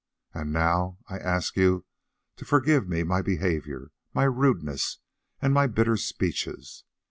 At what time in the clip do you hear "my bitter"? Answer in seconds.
5.53-5.95